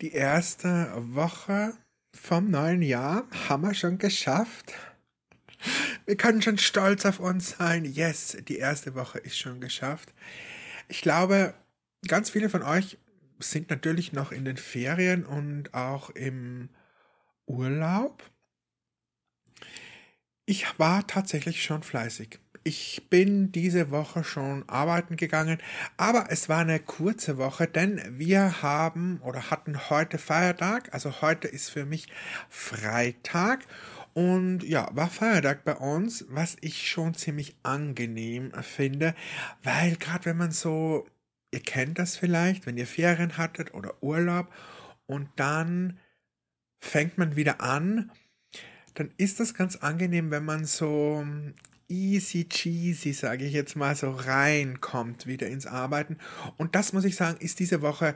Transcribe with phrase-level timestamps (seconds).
[0.00, 1.74] Die erste Woche
[2.14, 4.72] vom neuen Jahr haben wir schon geschafft.
[6.06, 7.84] Wir können schon stolz auf uns sein.
[7.84, 10.14] Yes, die erste Woche ist schon geschafft.
[10.88, 11.52] Ich glaube,
[12.08, 12.96] ganz viele von euch
[13.40, 16.70] sind natürlich noch in den Ferien und auch im
[17.44, 18.22] Urlaub.
[20.46, 22.40] Ich war tatsächlich schon fleißig.
[22.62, 25.58] Ich bin diese Woche schon arbeiten gegangen,
[25.96, 30.92] aber es war eine kurze Woche, denn wir haben oder hatten heute Feiertag.
[30.92, 32.08] Also heute ist für mich
[32.50, 33.66] Freitag
[34.12, 39.14] und ja, war Feiertag bei uns, was ich schon ziemlich angenehm finde,
[39.62, 41.06] weil gerade wenn man so,
[41.52, 44.52] ihr kennt das vielleicht, wenn ihr Ferien hattet oder Urlaub
[45.06, 45.98] und dann
[46.78, 48.12] fängt man wieder an,
[48.94, 51.24] dann ist das ganz angenehm, wenn man so
[51.90, 56.16] easy cheesy, sage ich jetzt mal, so reinkommt wieder ins Arbeiten.
[56.56, 58.14] Und das muss ich sagen, ist diese Woche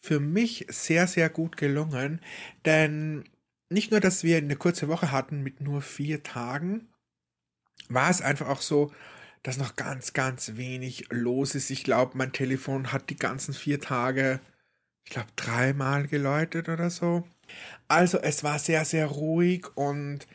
[0.00, 2.20] für mich sehr, sehr gut gelungen,
[2.64, 3.24] denn
[3.70, 6.88] nicht nur, dass wir eine kurze Woche hatten mit nur vier Tagen,
[7.88, 8.92] war es einfach auch so,
[9.42, 11.70] dass noch ganz, ganz wenig los ist.
[11.70, 14.40] Ich glaube, mein Telefon hat die ganzen vier Tage,
[15.04, 17.24] ich glaube, dreimal geläutet oder so.
[17.88, 20.26] Also es war sehr, sehr ruhig und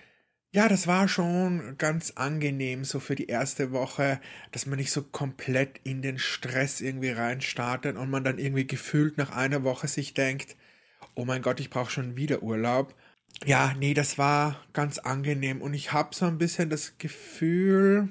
[0.52, 4.19] ja, das war schon ganz angenehm so für die erste Woche,
[4.52, 9.17] dass man nicht so komplett in den Stress irgendwie reinstartet und man dann irgendwie gefühlt
[9.17, 10.56] nach einer Woche sich denkt,
[11.14, 12.95] oh mein Gott, ich brauche schon wieder Urlaub.
[13.45, 18.09] Ja, nee, das war ganz angenehm und ich habe so ein bisschen das Gefühl,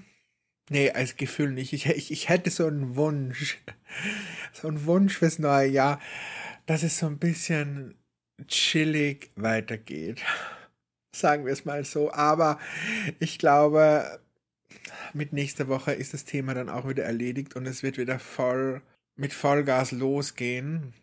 [0.70, 3.58] nee, als Gefühl nicht, ich, ich, ich hätte so einen Wunsch,
[4.52, 6.00] so einen Wunsch fürs neue Jahr,
[6.66, 7.96] dass es so ein bisschen
[8.46, 10.22] chillig weitergeht
[11.12, 12.12] sagen wir es mal so.
[12.12, 12.58] Aber
[13.18, 14.20] ich glaube,
[15.12, 18.82] mit nächster Woche ist das Thema dann auch wieder erledigt und es wird wieder voll
[19.16, 20.94] mit Vollgas losgehen.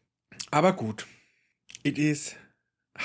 [0.52, 1.06] Aber gut,
[1.84, 2.36] it is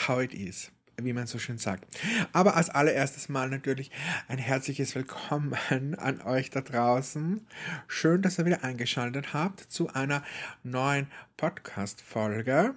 [0.07, 1.85] how it is, wie man so schön sagt.
[2.33, 3.91] Aber als allererstes mal natürlich
[4.29, 5.55] ein herzliches Willkommen
[5.97, 7.47] an euch da draußen.
[7.89, 10.23] Schön, dass ihr wieder eingeschaltet habt zu einer
[10.63, 12.75] neuen Podcast-Folge.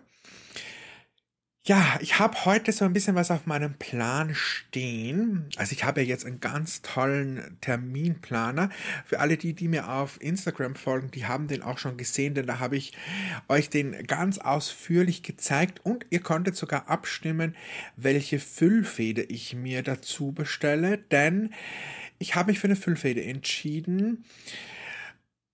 [1.65, 5.47] Ja, ich habe heute so ein bisschen was auf meinem Plan stehen.
[5.55, 8.69] Also ich habe ja jetzt einen ganz tollen Terminplaner.
[9.05, 12.47] Für alle die, die mir auf Instagram folgen, die haben den auch schon gesehen, denn
[12.47, 12.91] da habe ich
[13.47, 17.55] euch den ganz ausführlich gezeigt und ihr konntet sogar abstimmen,
[17.95, 21.53] welche Füllfede ich mir dazu bestelle, denn
[22.19, 24.25] ich habe mich für eine Füllfede entschieden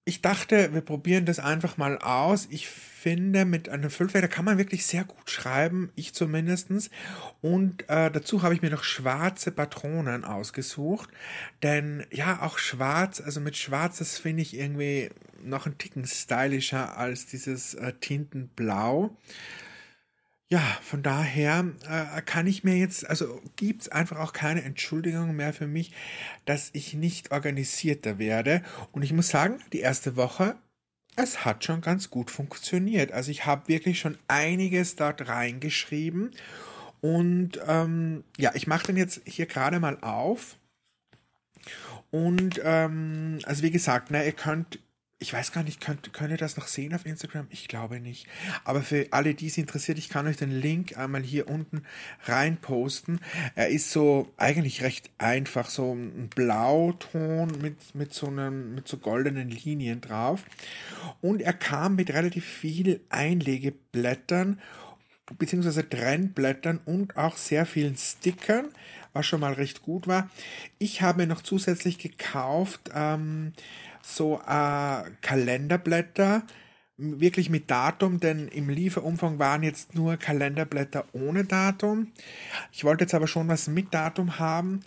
[0.06, 2.48] ich dachte, wir probieren das einfach mal aus.
[2.50, 6.90] Ich finde, mit einem Füllfeder kann man wirklich sehr gut schreiben, ich zumindestens.
[7.42, 11.10] Und äh, dazu habe ich mir noch schwarze Patronen ausgesucht.
[11.64, 15.12] Denn ja, auch schwarz, also mit schwarz, das finde ich irgendwie
[15.44, 19.16] noch ein Ticken stylischer als dieses äh, Tintenblau
[20.52, 25.54] ja, von daher äh, kann ich mir jetzt, also gibt's einfach auch keine Entschuldigung mehr
[25.54, 25.92] für mich,
[26.46, 28.64] dass ich nicht organisierter werde.
[28.92, 30.56] Und ich muss sagen, die erste Woche,
[31.16, 33.12] es hat schon ganz gut funktioniert.
[33.12, 36.32] Also ich habe wirklich schon einiges dort reingeschrieben.
[37.02, 40.58] Und ähm, ja, ich mache den jetzt hier gerade mal auf.
[42.10, 44.80] Und ähm, also wie gesagt, ne, ihr könnt
[45.22, 47.48] ich weiß gar nicht, könnt, könnt ihr das noch sehen auf Instagram?
[47.50, 48.26] Ich glaube nicht.
[48.64, 51.84] Aber für alle, die es interessiert, ich kann euch den Link einmal hier unten
[52.24, 53.20] rein posten.
[53.54, 58.98] Er ist so eigentlich recht einfach, so ein Blauton mit, mit so einem, mit so
[58.98, 60.46] goldenen Linien drauf.
[61.20, 64.62] Und er kam mit relativ viel Einlegeblättern
[65.38, 68.70] beziehungsweise Trennblättern und auch sehr vielen Stickern,
[69.14, 70.30] was schon mal recht gut war.
[70.80, 73.54] Ich habe noch zusätzlich gekauft ähm,
[74.02, 76.44] so äh, Kalenderblätter,
[76.98, 82.12] wirklich mit Datum, denn im Lieferumfang waren jetzt nur Kalenderblätter ohne Datum.
[82.72, 84.82] Ich wollte jetzt aber schon was mit Datum haben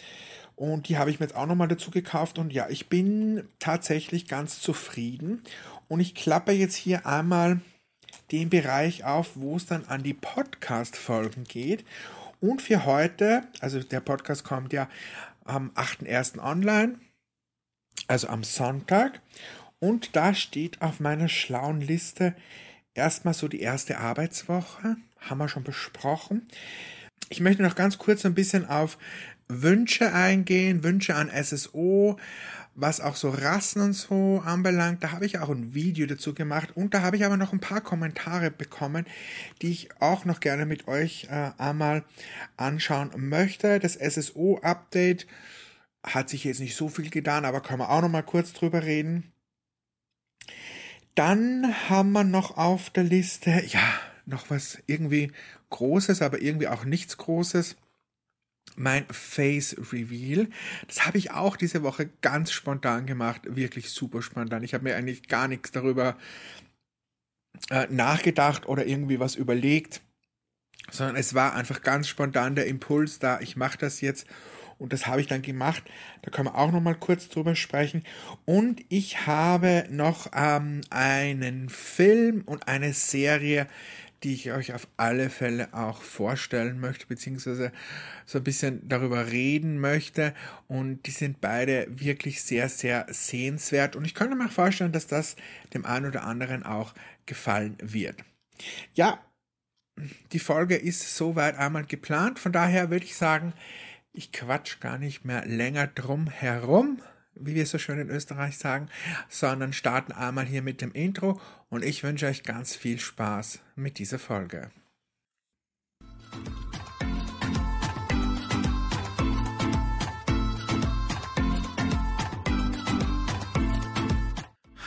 [0.57, 4.29] und die habe ich mir jetzt auch nochmal dazu gekauft und ja, ich bin tatsächlich
[4.29, 5.43] ganz zufrieden
[5.89, 7.61] und ich klappe jetzt hier einmal
[8.31, 11.85] den Bereich auf, wo es dann an die Podcast-Folgen geht.
[12.41, 14.89] Und für heute, also der Podcast kommt ja
[15.45, 16.39] am 8.1.
[16.39, 16.99] online
[18.07, 19.21] also am Sonntag.
[19.81, 22.35] Und da steht auf meiner schlauen Liste
[22.95, 24.97] erstmal so die erste Arbeitswoche.
[25.19, 26.47] Haben wir schon besprochen.
[27.29, 28.99] Ich möchte noch ganz kurz ein bisschen auf
[29.49, 32.19] Wünsche eingehen, Wünsche an SSO,
[32.75, 35.03] was auch so Rassen und so anbelangt.
[35.03, 37.61] Da habe ich auch ein Video dazu gemacht und da habe ich aber noch ein
[37.61, 39.07] paar Kommentare bekommen,
[39.61, 42.05] die ich auch noch gerne mit euch äh, einmal
[42.57, 43.79] anschauen möchte.
[43.79, 45.27] Das SSO-Update
[46.05, 48.83] hat sich jetzt nicht so viel getan, aber können wir auch noch mal kurz drüber
[48.83, 49.33] reden.
[51.15, 55.31] Dann haben wir noch auf der Liste, ja, noch was irgendwie
[55.71, 57.77] Großes, aber irgendwie auch nichts Großes.
[58.77, 60.49] Mein Face Reveal.
[60.87, 63.43] Das habe ich auch diese Woche ganz spontan gemacht.
[63.45, 64.63] Wirklich super spontan.
[64.63, 66.17] Ich habe mir eigentlich gar nichts darüber
[67.71, 70.01] äh, nachgedacht oder irgendwie was überlegt,
[70.91, 73.41] sondern es war einfach ganz spontan der Impuls da.
[73.41, 74.27] Ich mache das jetzt
[74.83, 75.85] und das habe ich dann gemacht.
[76.23, 78.03] Da können wir auch noch mal kurz drüber sprechen.
[78.45, 83.69] Und ich habe noch ähm, einen Film und eine Serie,
[84.25, 87.71] die ich euch auf alle Fälle auch vorstellen möchte, beziehungsweise
[88.27, 90.35] so ein bisschen darüber reden möchte.
[90.67, 93.95] Und die sind beide wirklich sehr, sehr sehenswert.
[93.95, 95.37] Und ich könnte mir vorstellen, dass das
[95.75, 96.93] dem einen oder anderen auch
[97.27, 98.17] gefallen wird.
[98.95, 99.21] Ja,
[100.33, 102.41] die Folge ist soweit einmal geplant.
[102.41, 103.53] Von daher würde ich sagen,
[104.13, 107.01] ich quatsch gar nicht mehr länger drum herum,
[107.35, 108.89] wie wir so schön in Österreich sagen,
[109.29, 113.99] sondern starten einmal hier mit dem Intro und ich wünsche euch ganz viel Spaß mit
[113.99, 114.71] dieser Folge.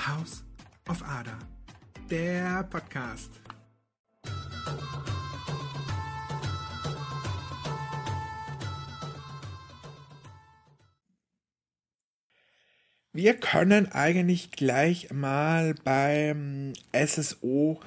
[0.08, 0.44] House
[0.88, 1.40] of Ada,
[2.12, 3.45] der Podcast.
[13.16, 17.80] Wir können eigentlich gleich mal beim SSO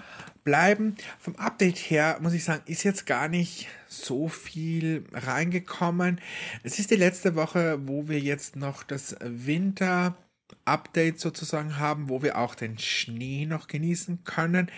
[0.42, 0.96] bleiben.
[1.19, 6.19] Vom Update her muss ich sagen, ist jetzt gar nicht so viel reingekommen.
[6.62, 10.16] Es ist die letzte Woche, wo wir jetzt noch das Winter
[10.64, 14.70] Update sozusagen haben, wo wir auch den Schnee noch genießen können.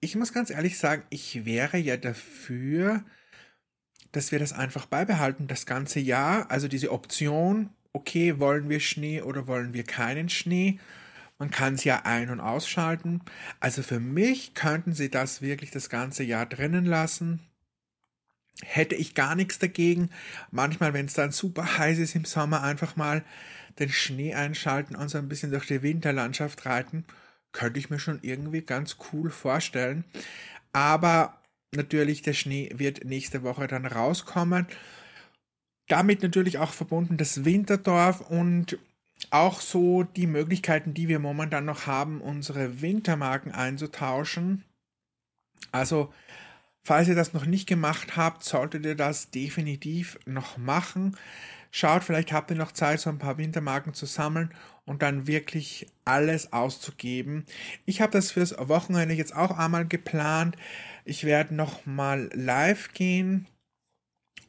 [0.00, 3.04] Ich muss ganz ehrlich sagen, ich wäre ja dafür,
[4.12, 6.50] dass wir das einfach beibehalten, das ganze Jahr.
[6.50, 10.78] Also diese Option, okay, wollen wir Schnee oder wollen wir keinen Schnee?
[11.38, 13.22] Man kann es ja ein- und ausschalten.
[13.60, 17.40] Also für mich könnten sie das wirklich das ganze Jahr drinnen lassen.
[18.62, 20.10] Hätte ich gar nichts dagegen.
[20.50, 23.24] Manchmal, wenn es dann super heiß ist im Sommer, einfach mal
[23.78, 27.04] den Schnee einschalten und so ein bisschen durch die Winterlandschaft reiten,
[27.52, 30.04] könnte ich mir schon irgendwie ganz cool vorstellen.
[30.72, 31.40] Aber
[31.74, 34.66] natürlich, der Schnee wird nächste Woche dann rauskommen
[35.88, 38.78] damit natürlich auch verbunden das Winterdorf und
[39.30, 44.64] auch so die Möglichkeiten, die wir momentan noch haben, unsere Wintermarken einzutauschen.
[45.72, 46.12] Also,
[46.82, 51.16] falls ihr das noch nicht gemacht habt, solltet ihr das definitiv noch machen.
[51.70, 54.54] Schaut, vielleicht habt ihr noch Zeit, so ein paar Wintermarken zu sammeln
[54.86, 57.44] und dann wirklich alles auszugeben.
[57.84, 60.56] Ich habe das fürs Wochenende jetzt auch einmal geplant.
[61.04, 63.46] Ich werde noch mal live gehen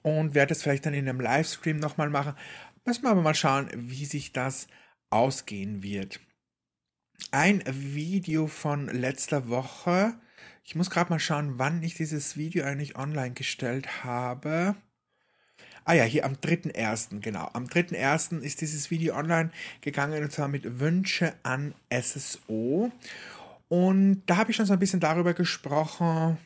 [0.02, 2.34] und werde es vielleicht dann in einem Livestream nochmal machen.
[2.86, 4.68] Müssen wir aber mal schauen, wie sich das
[5.10, 6.20] ausgehen wird.
[7.32, 10.14] Ein Video von letzter Woche.
[10.64, 14.76] Ich muss gerade mal schauen, wann ich dieses Video eigentlich online gestellt habe.
[15.84, 17.20] Ah ja, hier am 3.1.
[17.20, 17.50] genau.
[17.54, 18.42] Am 3.1.
[18.42, 22.92] ist dieses Video online gegangen und zwar mit Wünsche an SSO.
[23.70, 26.38] Und da habe ich schon so ein bisschen darüber gesprochen,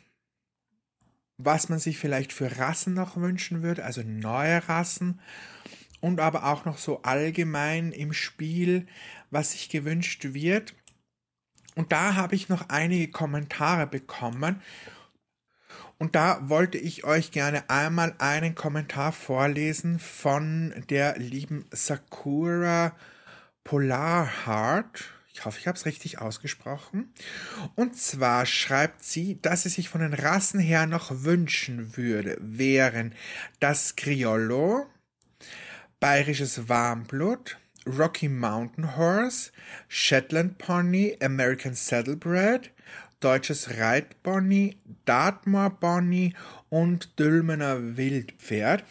[1.38, 5.20] was man sich vielleicht für Rassen noch wünschen würde, also neue Rassen
[6.02, 8.88] und aber auch noch so allgemein im Spiel,
[9.32, 10.76] was sich gewünscht wird.
[11.76, 14.62] Und da habe ich noch einige Kommentare bekommen.
[15.98, 22.96] Und da wollte ich euch gerne einmal einen Kommentar vorlesen von der lieben Sakura
[23.64, 25.13] Polarheart.
[25.34, 27.12] Ich hoffe, ich habe es richtig ausgesprochen.
[27.76, 33.14] Und zwar schreibt sie, dass sie sich von den Rassen her noch wünschen würde, wären
[33.60, 34.86] das Criollo,
[36.00, 39.52] bayerisches Warmblut, Rocky Mountain Horse,
[39.88, 42.72] Shetland Pony, American Saddlebred,
[43.20, 46.34] deutsches Reitpony, Dartmoor Pony
[46.70, 48.84] und Dülmener Wildpferd.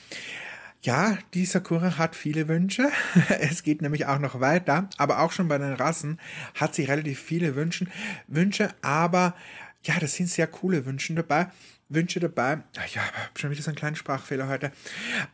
[0.84, 2.90] Ja, die Sakura hat viele Wünsche.
[3.38, 6.18] Es geht nämlich auch noch weiter, aber auch schon bei den Rassen
[6.54, 7.86] hat sie relativ viele Wünsche,
[8.26, 9.36] Wünsche, aber
[9.84, 11.46] ja, das sind sehr coole Wünsche dabei.
[11.88, 12.62] Wünsche dabei.
[12.78, 13.02] Ach ja,
[13.36, 14.72] schon wieder so ein kleiner Sprachfehler heute.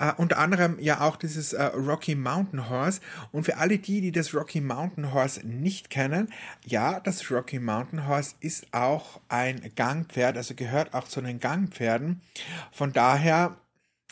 [0.03, 3.01] Uh, unter anderem ja auch dieses uh, Rocky Mountain Horse.
[3.33, 6.33] Und für alle die, die das Rocky Mountain Horse nicht kennen,
[6.67, 12.21] ja, das Rocky Mountain Horse ist auch ein Gangpferd, also gehört auch zu den Gangpferden.
[12.73, 13.57] Von daher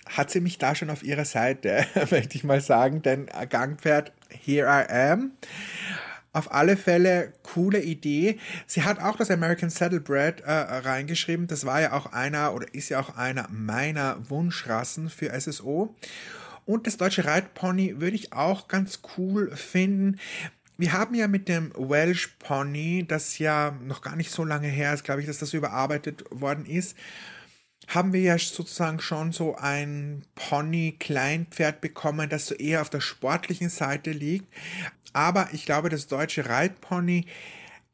[0.07, 4.67] hat sie mich da schon auf ihrer Seite, möchte ich mal sagen, denn Gangpferd, here
[4.67, 5.33] I am.
[6.33, 8.39] Auf alle Fälle coole Idee.
[8.67, 11.47] Sie hat auch das American Saddlebred äh, reingeschrieben.
[11.47, 15.95] Das war ja auch einer oder ist ja auch einer meiner Wunschrassen für SSO.
[16.67, 20.19] Und das deutsche Reitpony würde ich auch ganz cool finden.
[20.77, 24.93] wir haben ja mit dem Welsh Pony, das ja noch gar nicht so lange her
[24.93, 26.99] ist, glaube ich, dass das überarbeitet worden ist,
[27.87, 33.71] haben wir ja sozusagen schon so ein Pony-Kleinpferd bekommen, das so eher auf der sportlichen
[33.71, 34.53] Seite liegt.
[35.13, 37.27] Aber ich glaube, das deutsche Reitpony,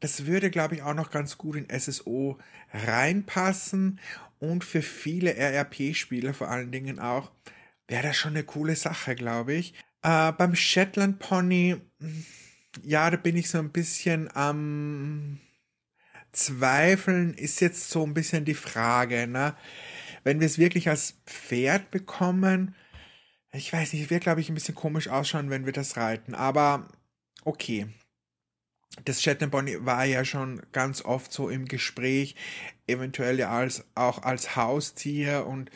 [0.01, 2.39] das würde, glaube ich, auch noch ganz gut in SSO
[2.73, 4.01] reinpassen.
[4.39, 7.31] Und für viele RRP-Spieler vor allen Dingen auch,
[7.87, 9.75] wäre das schon eine coole Sache, glaube ich.
[10.03, 11.77] Äh, beim Shetland Pony,
[12.83, 15.39] ja, da bin ich so ein bisschen am
[16.33, 19.55] Zweifeln, ist jetzt so ein bisschen die Frage, ne?
[20.25, 22.75] Wenn wir es wirklich als Pferd bekommen,
[23.53, 26.89] ich weiß nicht, wird, glaube ich, ein bisschen komisch ausschauen, wenn wir das reiten, aber
[27.45, 27.87] okay.
[29.07, 32.35] Das Shetland Pony war ja schon ganz oft so im Gespräch,
[32.87, 35.71] eventuell ja als, auch als Haustier und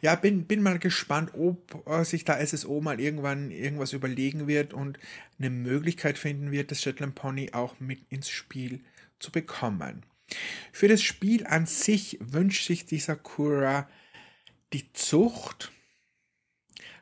[0.00, 4.72] ja, bin, bin mal gespannt, ob äh, sich da SSO mal irgendwann irgendwas überlegen wird
[4.72, 4.98] und
[5.38, 8.80] eine Möglichkeit finden wird, das Shetland Pony auch mit ins Spiel
[9.18, 10.04] zu bekommen.
[10.72, 13.88] Für das Spiel an sich wünscht sich die Sakura
[14.72, 15.72] die Zucht,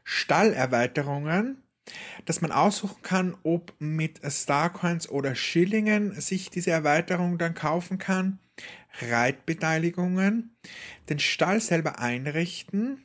[0.04, 1.62] Stallerweiterungen,
[2.26, 8.38] dass man aussuchen kann, ob mit Starcoins oder Schillingen sich diese Erweiterung dann kaufen kann,
[9.00, 10.56] Reitbeteiligungen,
[11.09, 13.02] den Stall selber einrichten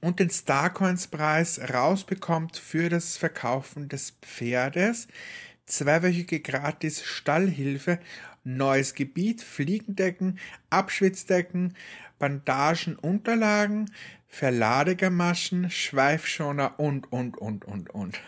[0.00, 5.08] und den Starcoins-Preis rausbekommt für das Verkaufen des Pferdes,
[5.66, 7.98] zweiwöchige gratis Stallhilfe,
[8.44, 10.38] neues Gebiet, Fliegendecken,
[10.70, 11.74] Abschwitzdecken,
[12.18, 13.90] Bandagen, Unterlagen,
[14.26, 18.20] Verladegamaschen, Schweifschoner und, und, und, und, und.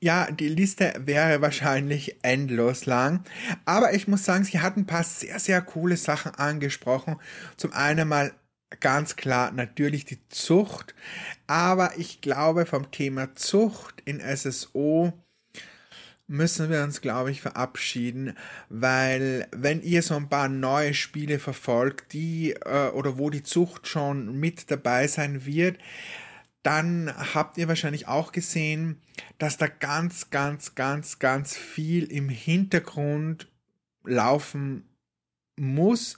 [0.00, 3.24] Ja, die Liste wäre wahrscheinlich endlos lang.
[3.64, 7.16] Aber ich muss sagen, sie hat ein paar sehr, sehr coole Sachen angesprochen.
[7.56, 8.32] Zum einen mal
[8.80, 10.94] ganz klar natürlich die Zucht.
[11.46, 15.12] Aber ich glaube, vom Thema Zucht in SSO
[16.26, 18.36] müssen wir uns, glaube ich, verabschieden,
[18.68, 23.86] weil wenn ihr so ein paar neue Spiele verfolgt, die äh, oder wo die Zucht
[23.86, 25.78] schon mit dabei sein wird,
[26.62, 29.02] dann habt ihr wahrscheinlich auch gesehen,
[29.38, 33.48] dass da ganz, ganz, ganz, ganz viel im Hintergrund
[34.02, 34.88] laufen
[35.56, 36.16] muss,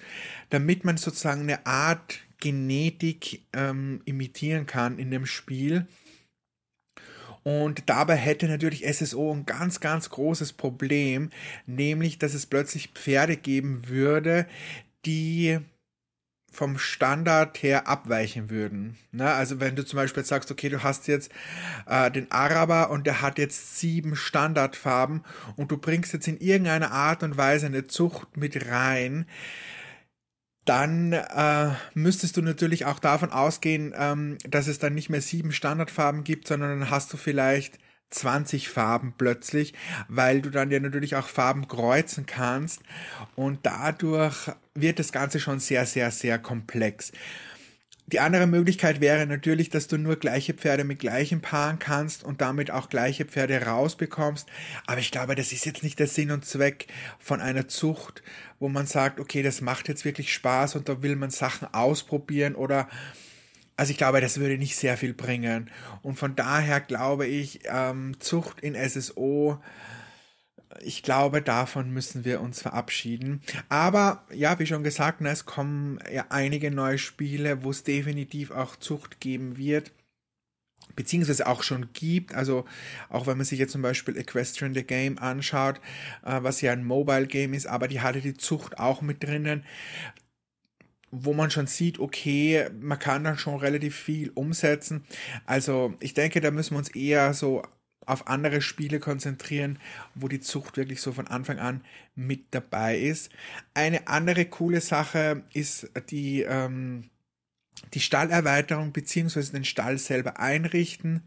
[0.51, 5.87] damit man sozusagen eine Art Genetik ähm, imitieren kann in dem Spiel.
[7.47, 11.31] Und dabei hätte natürlich SSO ein ganz, ganz großes Problem,
[11.65, 14.47] nämlich, dass es plötzlich Pferde geben würde,
[15.05, 15.61] die
[16.51, 18.97] vom Standard her abweichen würden.
[19.13, 19.33] Ne?
[19.33, 21.31] Also wenn du zum Beispiel sagst, okay, du hast jetzt
[21.87, 25.23] äh, den Araber und der hat jetzt sieben Standardfarben
[25.55, 29.25] und du bringst jetzt in irgendeiner Art und Weise eine Zucht mit rein,
[30.67, 35.53] dann äh, müsstest du natürlich auch davon ausgehen, ähm, dass es dann nicht mehr sieben
[35.53, 37.79] Standardfarben gibt, sondern dann hast du vielleicht
[38.11, 39.75] 20 Farben plötzlich,
[40.09, 42.83] weil du dann ja natürlich auch Farben kreuzen kannst
[43.35, 47.13] und dadurch wird das Ganze schon sehr, sehr, sehr komplex.
[48.09, 52.41] Die andere Möglichkeit wäre natürlich, dass du nur gleiche Pferde mit gleichen Paaren kannst und
[52.41, 54.49] damit auch gleiche Pferde rausbekommst.
[54.87, 56.87] Aber ich glaube, das ist jetzt nicht der Sinn und Zweck
[57.19, 58.23] von einer Zucht,
[58.61, 62.55] wo man sagt, okay, das macht jetzt wirklich Spaß und da will man Sachen ausprobieren
[62.55, 62.89] oder
[63.77, 65.71] also ich glaube, das würde nicht sehr viel bringen.
[66.03, 69.61] Und von daher glaube ich, ähm, Zucht in SSO,
[70.83, 73.43] ich glaube, davon müssen wir uns verabschieden.
[73.69, 78.51] Aber ja, wie schon gesagt, ne, es kommen ja einige neue Spiele, wo es definitiv
[78.51, 79.93] auch Zucht geben wird
[80.95, 82.35] beziehungsweise auch schon gibt.
[82.35, 82.65] Also
[83.11, 85.81] auch wenn man sich jetzt zum Beispiel Equestrian the Game anschaut,
[86.25, 89.63] äh, was ja ein Mobile Game ist, aber die hatte die Zucht auch mit drinnen
[91.13, 95.05] wo man schon sieht, okay, man kann dann schon relativ viel umsetzen.
[95.47, 97.63] Also ich denke, da müssen wir uns eher so
[98.07, 99.79] auf andere Spiele konzentrieren,
[100.15, 101.85] wo die Zucht wirklich so von Anfang an
[102.15, 103.31] mit dabei ist.
[103.75, 107.11] Eine andere coole Sache ist die, ähm,
[107.95, 111.23] die Stallerweiterung beziehungsweise den Stall selber einrichten.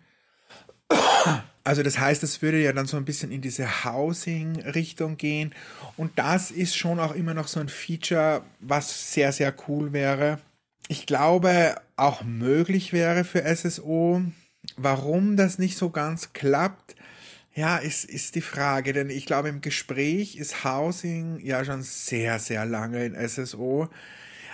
[1.63, 5.53] Also das heißt, es würde ja dann so ein bisschen in diese Housing-Richtung gehen.
[5.97, 10.39] Und das ist schon auch immer noch so ein Feature, was sehr, sehr cool wäre.
[10.87, 14.23] Ich glaube, auch möglich wäre für SSO.
[14.77, 16.95] Warum das nicht so ganz klappt,
[17.55, 18.93] ja, ist, ist die Frage.
[18.93, 23.89] Denn ich glaube, im Gespräch ist Housing ja schon sehr, sehr lange in SSO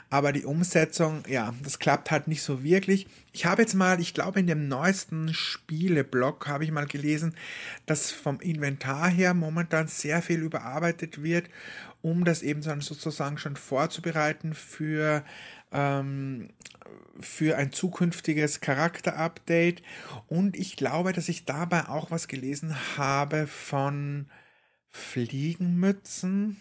[0.10, 3.07] aber die Umsetzung, ja, das klappt halt nicht so wirklich.
[3.34, 7.36] Ich habe jetzt mal, ich glaube in dem neuesten Spieleblog habe ich mal gelesen,
[7.86, 11.50] dass vom Inventar her momentan sehr viel überarbeitet wird,
[12.01, 15.25] um das eben sozusagen schon vorzubereiten für
[15.75, 16.50] ähm,
[17.20, 19.84] für ein zukünftiges Charakterupdate.
[20.27, 24.27] Und ich glaube, dass ich dabei auch was gelesen habe von
[24.89, 26.60] Fliegenmützen.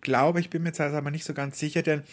[0.00, 2.04] Glaube ich, bin mir jetzt aber nicht so ganz sicher, denn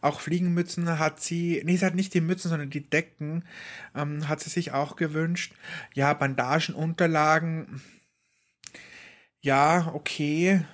[0.00, 3.44] auch Fliegenmützen hat sie, nee, sie hat nicht die Mützen, sondern die Decken,
[3.94, 5.54] ähm, hat sie sich auch gewünscht.
[5.92, 7.82] Ja, Bandagen, Unterlagen,
[9.40, 10.64] ja, okay.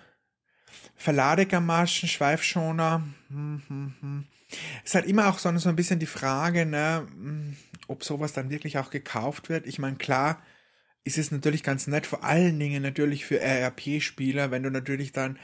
[0.95, 4.27] Verladegamaschen, Schweifschoner, hm, hm, hm.
[4.85, 7.57] Ist halt immer auch so, ein bisschen die Frage, ne, hm,
[7.89, 9.67] ob sowas dann wirklich auch gekauft wird.
[9.67, 10.43] Ich meine, klar,
[11.05, 15.39] ist es natürlich ganz nett, vor allen Dingen natürlich für RRP-Spieler, wenn du natürlich dann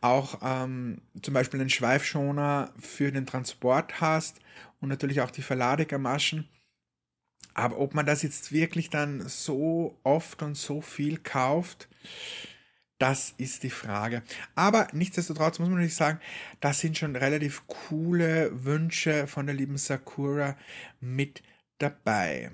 [0.00, 4.40] auch ähm, zum Beispiel einen Schweifschoner für den Transport hast
[4.80, 6.48] und natürlich auch die Verladegamaschen.
[7.54, 11.88] Aber ob man das jetzt wirklich dann so oft und so viel kauft,
[13.02, 14.22] das ist die Frage.
[14.54, 16.20] Aber nichtsdestotrotz muss man natürlich sagen,
[16.60, 20.56] das sind schon relativ coole Wünsche von der lieben Sakura
[21.00, 21.42] mit
[21.78, 22.52] dabei.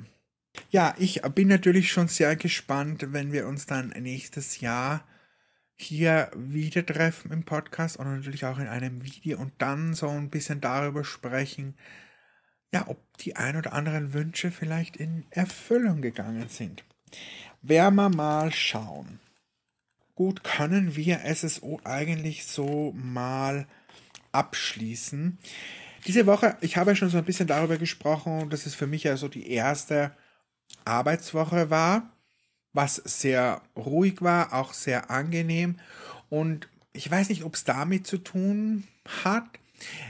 [0.71, 5.07] Ja, ich bin natürlich schon sehr gespannt, wenn wir uns dann nächstes Jahr
[5.75, 10.31] hier wieder treffen im Podcast und natürlich auch in einem Video und dann so ein
[10.31, 11.77] bisschen darüber sprechen,
[12.73, 16.85] ja, ob die ein oder anderen Wünsche vielleicht in Erfüllung gegangen sind.
[17.61, 19.21] Werden wir mal schauen
[20.19, 23.69] gut können wir SSO eigentlich so mal
[24.33, 25.39] abschließen.
[26.09, 29.05] Diese Woche, ich habe ja schon so ein bisschen darüber gesprochen, dass es für mich
[29.05, 30.11] ja so die erste
[30.85, 32.11] Arbeitswoche war,
[32.73, 35.79] was sehr ruhig war, auch sehr angenehm.
[36.31, 38.89] Und ich weiß nicht, ob es damit zu tun
[39.23, 39.45] hat.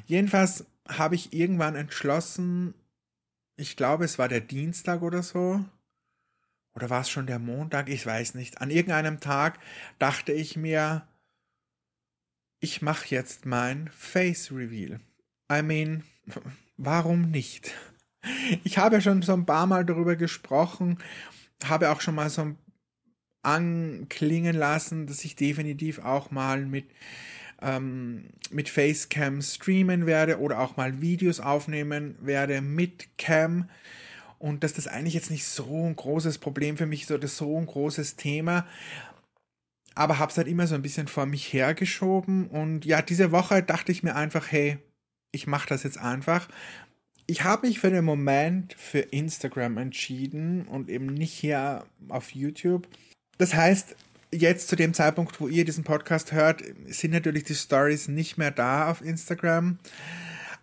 [0.06, 2.72] Jedenfalls habe ich irgendwann entschlossen,
[3.56, 5.62] ich glaube, es war der Dienstag oder so,
[6.78, 7.88] oder war es schon der Montag?
[7.88, 8.60] Ich weiß nicht.
[8.60, 9.58] An irgendeinem Tag
[9.98, 11.08] dachte ich mir,
[12.60, 15.00] ich mache jetzt mein Face Reveal.
[15.50, 16.04] I mean,
[16.76, 17.74] warum nicht?
[18.62, 20.98] Ich habe ja schon so ein paar Mal darüber gesprochen,
[21.64, 22.54] habe auch schon mal so
[23.42, 26.88] anklingen lassen, dass ich definitiv auch mal mit,
[27.60, 33.68] ähm, mit Facecam streamen werde oder auch mal Videos aufnehmen werde mit Cam
[34.38, 37.56] und dass das eigentlich jetzt nicht so ein großes Problem für mich ist oder so
[37.58, 38.66] ein großes Thema.
[39.94, 42.46] Aber habe es halt immer so ein bisschen vor mich hergeschoben.
[42.46, 44.78] Und ja, diese Woche dachte ich mir einfach, hey,
[45.32, 46.48] ich mache das jetzt einfach.
[47.26, 52.86] Ich habe mich für den Moment für Instagram entschieden und eben nicht hier auf YouTube.
[53.38, 53.96] Das heißt,
[54.30, 58.50] jetzt zu dem Zeitpunkt, wo ihr diesen Podcast hört, sind natürlich die Stories nicht mehr
[58.50, 59.78] da auf Instagram.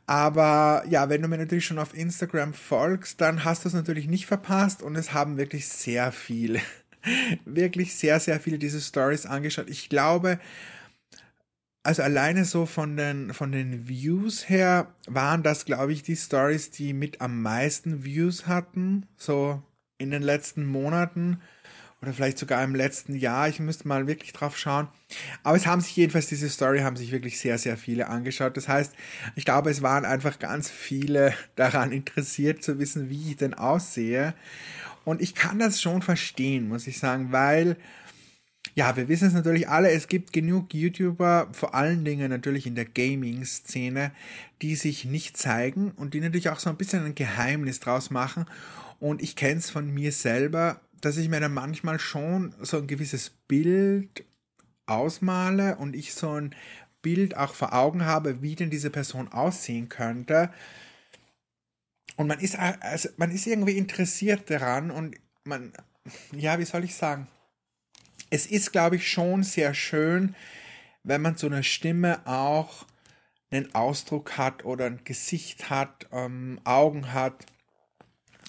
[0.07, 4.07] Aber ja, wenn du mir natürlich schon auf Instagram folgst, dann hast du es natürlich
[4.07, 6.61] nicht verpasst und es haben wirklich sehr viele,
[7.45, 9.69] wirklich sehr, sehr viele diese Stories angeschaut.
[9.69, 10.39] Ich glaube,
[11.81, 16.71] also alleine so von den, von den Views her waren das, glaube ich, die Stories,
[16.71, 19.61] die mit am meisten Views hatten, so
[19.97, 21.41] in den letzten Monaten
[22.05, 23.49] oder vielleicht sogar im letzten Jahr.
[23.49, 24.87] Ich müsste mal wirklich drauf schauen.
[25.43, 28.55] Aber es haben sich jedenfalls diese Story haben sich wirklich sehr, sehr viele angeschaut.
[28.57, 28.93] Das heißt,
[29.35, 34.35] ich glaube, es waren einfach ganz viele daran interessiert zu wissen, wie ich denn aussehe.
[35.03, 37.77] Und ich kann das schon verstehen, muss ich sagen, weil
[38.73, 42.75] ja, wir wissen es natürlich alle, es gibt genug YouTuber, vor allen Dingen natürlich in
[42.75, 44.11] der Gaming-Szene,
[44.61, 48.45] die sich nicht zeigen und die natürlich auch so ein bisschen ein Geheimnis draus machen.
[48.99, 52.87] Und ich kenne es von mir selber, dass ich mir dann manchmal schon so ein
[52.87, 54.25] gewisses Bild
[54.87, 56.55] ausmale und ich so ein
[57.03, 60.51] Bild auch vor Augen habe, wie denn diese Person aussehen könnte.
[62.15, 65.73] Und man ist, also man ist irgendwie interessiert daran und man,
[66.31, 67.27] ja, wie soll ich sagen?
[68.31, 70.35] Es ist, glaube ich, schon sehr schön,
[71.03, 72.87] wenn man so eine Stimme auch
[73.51, 77.45] einen Ausdruck hat oder ein Gesicht hat, ähm, Augen hat,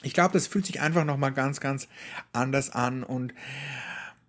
[0.02, 1.88] ich glaube, das fühlt sich einfach nochmal ganz, ganz
[2.32, 3.02] anders an.
[3.02, 3.34] Und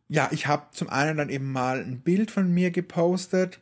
[0.07, 3.59] ja, ich habe zum einen dann eben mal ein Bild von mir gepostet.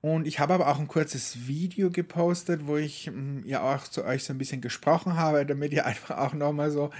[0.00, 4.04] Und ich habe aber auch ein kurzes Video gepostet, wo ich hm, ja auch zu
[4.04, 6.90] euch so ein bisschen gesprochen habe, damit ihr einfach auch nochmal so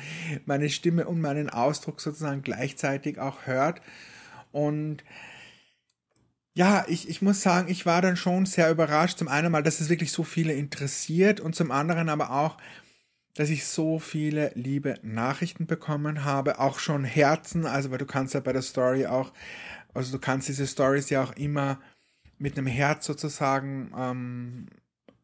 [0.47, 3.83] meine Stimme und meinen Ausdruck sozusagen gleichzeitig auch hört.
[4.53, 5.05] Und
[6.55, 9.19] ja, ich, ich muss sagen, ich war dann schon sehr überrascht.
[9.19, 12.57] Zum einen mal, dass es wirklich so viele interessiert und zum anderen aber auch,
[13.35, 18.35] dass ich so viele liebe Nachrichten bekommen habe, auch schon Herzen, also weil du kannst
[18.35, 19.33] ja bei der Story auch,
[19.93, 21.81] also du kannst diese Stories ja auch immer
[22.39, 24.67] mit einem Herz sozusagen ähm,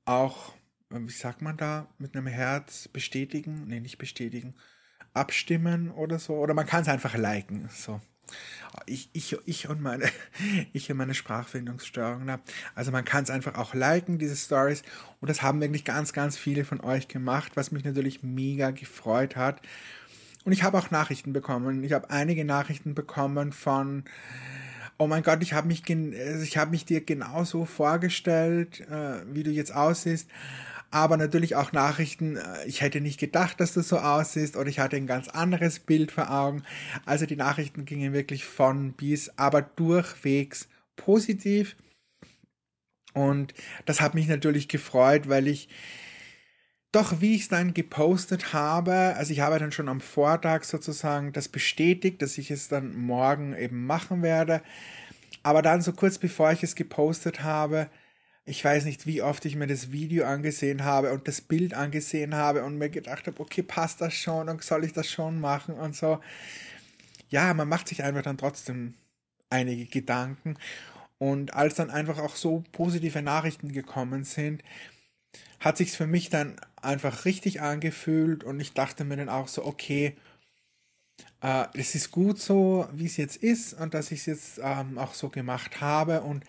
[0.05, 0.55] auch,
[0.91, 4.55] wie sagt man da, mit einem Herz bestätigen, nee, nicht bestätigen,
[5.15, 8.01] abstimmen oder so, oder man kann es einfach liken, so.
[8.87, 10.09] Ich, ich, ich und meine,
[10.73, 12.39] ich und meine Sprachfindungsstörung.
[12.75, 14.83] Also man kann es einfach auch liken, diese Stories.
[15.21, 19.37] Und das haben wirklich ganz, ganz viele von euch gemacht, was mich natürlich mega gefreut
[19.37, 19.61] hat.
[20.45, 21.85] Und ich habe auch Nachrichten bekommen.
[21.85, 24.05] Ich habe einige Nachrichten bekommen von,
[24.99, 29.43] oh mein Gott, ich habe mich, also ich habe mich dir genauso vorgestellt, äh, wie
[29.43, 30.29] du jetzt aussiehst
[30.91, 34.81] aber natürlich auch Nachrichten, äh, ich hätte nicht gedacht, dass du so aussiehst oder ich
[34.81, 36.63] hatte ein ganz anderes Bild vor Augen.
[37.07, 41.77] Also die Nachrichten gingen wirklich von bis, aber durchwegs positiv.
[43.15, 43.55] Und
[43.87, 45.69] das hat mich natürlich gefreut, weil ich
[46.93, 51.33] doch, wie ich es dann gepostet habe, also ich habe dann schon am Vortag sozusagen
[51.33, 54.61] das bestätigt, dass ich es dann morgen eben machen werde.
[55.45, 57.89] Aber dann so kurz bevor ich es gepostet habe,
[58.45, 62.35] ich weiß nicht, wie oft ich mir das Video angesehen habe und das Bild angesehen
[62.35, 65.75] habe und mir gedacht habe, okay, passt das schon und soll ich das schon machen
[65.75, 66.21] und so.
[67.29, 68.95] Ja, man macht sich einfach dann trotzdem
[69.51, 70.57] einige Gedanken.
[71.19, 74.63] Und als dann einfach auch so positive Nachrichten gekommen sind,
[75.61, 79.65] hat sich für mich dann einfach richtig angefühlt und ich dachte mir dann auch so,
[79.67, 80.17] okay,
[81.43, 84.99] äh, es ist gut so, wie es jetzt ist und dass ich es jetzt ähm,
[84.99, 86.45] auch so gemacht habe und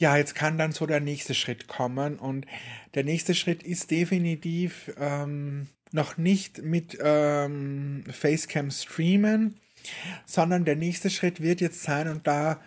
[0.00, 2.46] ja, jetzt kann dann so der nächste Schritt kommen und
[2.94, 9.60] der nächste Schritt ist definitiv ähm, noch nicht mit ähm, Facecam streamen,
[10.24, 12.62] sondern der nächste Schritt wird jetzt sein und da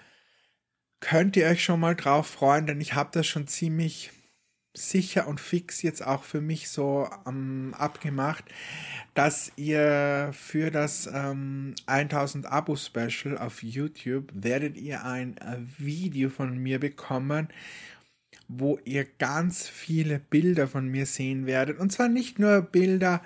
[0.99, 4.11] könnt ihr euch schon mal drauf freuen, denn ich habe das schon ziemlich
[4.73, 8.45] sicher und fix jetzt auch für mich so ähm, abgemacht,
[9.13, 16.29] dass ihr für das ähm, 1000 Abo Special auf YouTube werdet ihr ein äh, Video
[16.29, 17.49] von mir bekommen,
[18.47, 21.79] wo ihr ganz viele Bilder von mir sehen werdet.
[21.79, 23.21] Und zwar nicht nur Bilder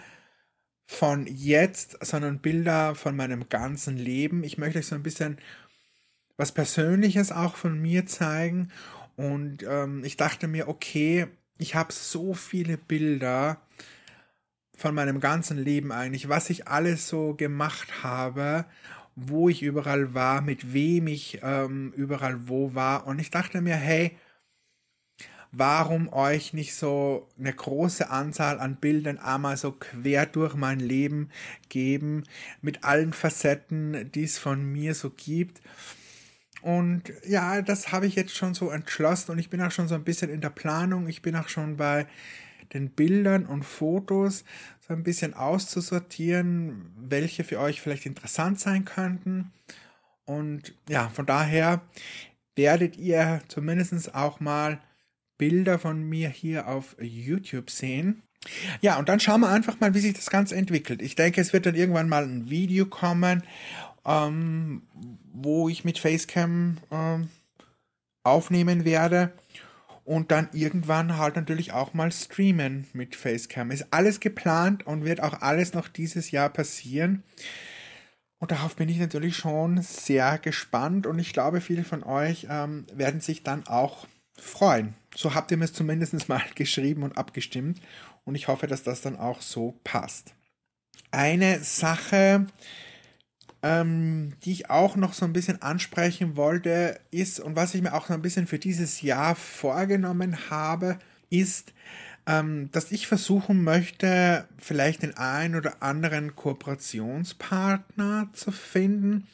[0.86, 4.44] von jetzt, sondern Bilder von meinem ganzen Leben.
[4.44, 5.38] Ich möchte euch so ein bisschen
[6.38, 8.72] was Persönliches auch von mir zeigen.
[9.18, 11.28] Und ähm, ich dachte mir, okay,
[11.58, 13.60] ich habe so viele Bilder
[14.76, 18.66] von meinem ganzen Leben eigentlich, was ich alles so gemacht habe,
[19.16, 23.08] wo ich überall war, mit wem ich ähm, überall wo war.
[23.08, 24.16] Und ich dachte mir, hey,
[25.52, 31.32] warum euch nicht so eine große Anzahl an Bildern einmal so quer durch mein Leben
[31.70, 32.24] geben,
[32.62, 35.62] mit allen Facetten, die es von mir so gibt.
[36.62, 39.96] Und ja, das habe ich jetzt schon so entschlossen und ich bin auch schon so
[39.96, 41.08] ein bisschen in der Planung.
[41.08, 42.08] Ich bin auch schon bei
[42.74, 44.44] den Bildern und Fotos
[44.88, 49.52] so ein bisschen auszusortieren, welche für euch vielleicht interessant sein könnten.
[50.26, 51.82] Und ja, von daher
[52.56, 54.80] werdet ihr zumindest auch mal
[55.38, 58.24] Bilder von mir hier auf YouTube sehen.
[58.82, 61.02] Ja, und dann schauen wir einfach mal, wie sich das Ganze entwickelt.
[61.02, 63.44] Ich denke, es wird dann irgendwann mal ein Video kommen,
[64.08, 64.84] ähm,
[65.34, 67.30] wo ich mit Facecam ähm,
[68.24, 69.34] aufnehmen werde
[70.06, 73.72] und dann irgendwann halt natürlich auch mal streamen mit Facecam.
[73.72, 77.24] Ist alles geplant und wird auch alles noch dieses Jahr passieren.
[78.40, 82.86] Und darauf bin ich natürlich schon sehr gespannt und ich glaube, viele von euch ähm,
[82.94, 84.08] werden sich dann auch
[84.40, 84.94] freuen.
[85.16, 87.82] So habt ihr mir es zumindest mal geschrieben und abgestimmt
[88.24, 90.36] und ich hoffe, dass das dann auch so passt.
[91.12, 92.46] Eine Sache,
[93.64, 97.94] ähm, die ich auch noch so ein bisschen ansprechen wollte, ist, und was ich mir
[97.94, 101.74] auch so ein bisschen für dieses Jahr vorgenommen habe, ist,
[102.28, 109.28] ähm, dass ich versuchen möchte, vielleicht den einen oder anderen Kooperationspartner zu finden.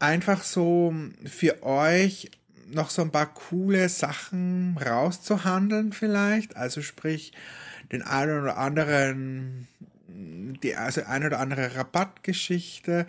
[0.00, 0.92] Einfach so
[1.24, 2.30] für euch
[2.70, 6.56] noch so ein paar coole Sachen rauszuhandeln vielleicht.
[6.56, 7.32] Also sprich,
[7.92, 9.68] den einen oder anderen
[10.62, 13.06] die also eine oder andere Rabattgeschichte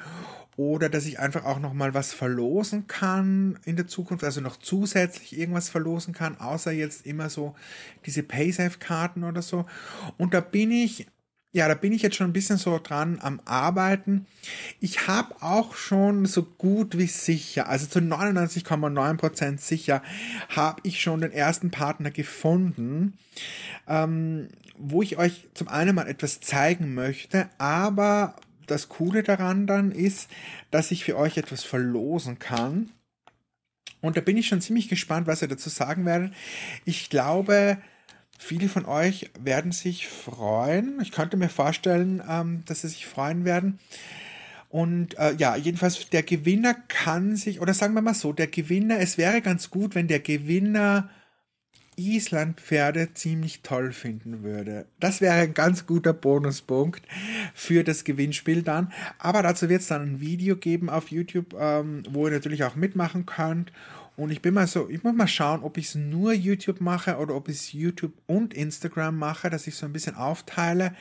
[0.59, 4.57] oder dass ich einfach auch noch mal was verlosen kann in der Zukunft, also noch
[4.57, 7.55] zusätzlich irgendwas verlosen kann, außer jetzt immer so
[8.05, 9.65] diese Paysafe-Karten oder so.
[10.17, 11.07] Und da bin ich,
[11.53, 14.25] ja, da bin ich jetzt schon ein bisschen so dran am Arbeiten.
[14.81, 20.03] Ich habe auch schon so gut wie sicher, also zu 99,9% sicher,
[20.49, 23.17] habe ich schon den ersten Partner gefunden.
[23.87, 24.49] Ähm,
[24.79, 30.29] wo ich euch zum einen mal etwas zeigen möchte, aber das Coole daran dann ist,
[30.71, 32.89] dass ich für euch etwas verlosen kann.
[34.01, 36.33] Und da bin ich schon ziemlich gespannt, was ihr dazu sagen werdet.
[36.85, 37.77] Ich glaube,
[38.37, 41.01] viele von euch werden sich freuen.
[41.01, 43.79] Ich könnte mir vorstellen, ähm, dass sie sich freuen werden.
[44.69, 48.99] Und äh, ja, jedenfalls der Gewinner kann sich, oder sagen wir mal so, der Gewinner,
[48.99, 51.09] es wäre ganz gut, wenn der Gewinner
[51.99, 54.85] Islandpferde ziemlich toll finden würde.
[54.99, 57.03] Das wäre ein ganz guter Bonuspunkt
[57.53, 58.91] für das Gewinnspiel dann.
[59.17, 62.75] Aber dazu wird es dann ein Video geben auf YouTube, ähm, wo ihr natürlich auch
[62.75, 63.71] mitmachen könnt.
[64.15, 67.17] Und ich bin mal so, ich muss mal schauen, ob ich es nur YouTube mache
[67.17, 70.95] oder ob ich es YouTube und Instagram mache, dass ich so ein bisschen aufteile.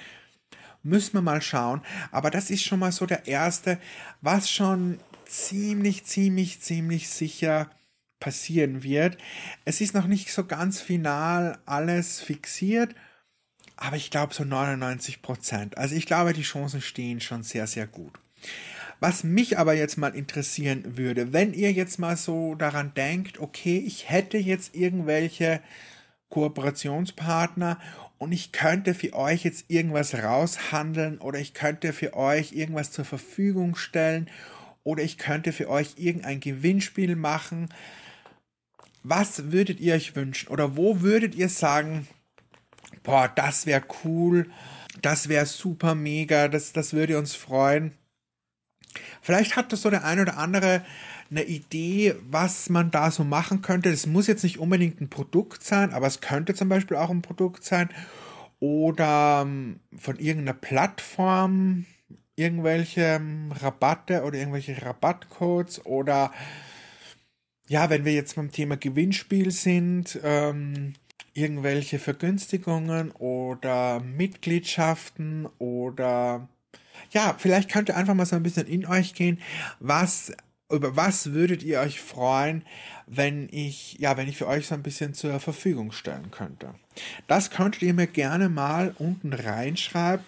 [0.82, 1.80] Müssen wir mal schauen.
[2.12, 3.78] Aber das ist schon mal so der erste,
[4.20, 7.70] was schon ziemlich, ziemlich, ziemlich sicher
[8.20, 9.18] passieren wird.
[9.64, 12.94] Es ist noch nicht so ganz final alles fixiert,
[13.76, 15.78] aber ich glaube so 99 Prozent.
[15.78, 18.18] Also ich glaube, die Chancen stehen schon sehr, sehr gut.
[19.00, 23.78] Was mich aber jetzt mal interessieren würde, wenn ihr jetzt mal so daran denkt, okay,
[23.78, 25.60] ich hätte jetzt irgendwelche
[26.30, 27.78] Kooperationspartner
[28.18, 33.04] und ich könnte für euch jetzt irgendwas raushandeln oder ich könnte für euch irgendwas zur
[33.04, 34.28] Verfügung stellen
[34.82, 37.68] oder ich könnte für euch irgendein Gewinnspiel machen.
[39.08, 42.06] Was würdet ihr euch wünschen oder wo würdet ihr sagen,
[43.02, 44.50] boah, das wäre cool,
[45.00, 47.92] das wäre super mega, das, das würde uns freuen.
[49.22, 50.84] Vielleicht hat das so der ein oder andere
[51.30, 53.90] eine Idee, was man da so machen könnte.
[53.90, 57.22] Das muss jetzt nicht unbedingt ein Produkt sein, aber es könnte zum Beispiel auch ein
[57.22, 57.90] Produkt sein.
[58.60, 61.86] Oder ähm, von irgendeiner Plattform
[62.34, 66.32] irgendwelche ähm, Rabatte oder irgendwelche Rabattcodes oder
[67.68, 70.94] ja, wenn wir jetzt beim Thema Gewinnspiel sind, ähm,
[71.34, 76.48] irgendwelche Vergünstigungen oder Mitgliedschaften oder
[77.12, 79.38] ja, vielleicht könnt ihr einfach mal so ein bisschen in euch gehen.
[79.78, 80.32] Was,
[80.70, 82.64] über was würdet ihr euch freuen,
[83.06, 86.74] wenn ich, ja, wenn ich für euch so ein bisschen zur Verfügung stellen könnte?
[87.26, 90.24] Das könntet ihr mir gerne mal unten reinschreiben.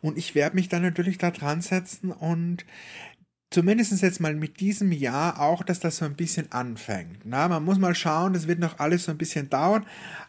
[0.00, 2.64] Und ich werde mich dann natürlich da dran setzen und
[3.50, 7.20] zumindest jetzt mal mit diesem Jahr auch, dass das so ein bisschen anfängt.
[7.24, 9.86] Na, man muss mal schauen, das wird noch alles so ein bisschen dauern,